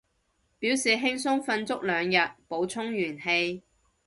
[0.57, 2.15] 表示輕鬆瞓足兩日，
[2.49, 3.61] 補充元氣